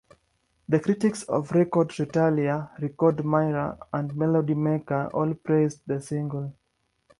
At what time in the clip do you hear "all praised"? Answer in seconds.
5.13-5.81